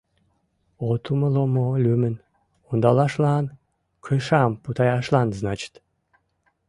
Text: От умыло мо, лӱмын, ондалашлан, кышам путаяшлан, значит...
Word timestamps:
От 0.87 1.03
умыло 1.11 1.43
мо, 1.55 1.67
лӱмын, 1.83 2.15
ондалашлан, 2.69 3.45
кышам 4.05 4.51
путаяшлан, 4.63 5.27
значит... 5.39 5.73